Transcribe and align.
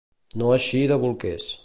No 0.43 0.47
eixir 0.55 0.81
de 0.93 0.99
bolquers. 1.05 1.51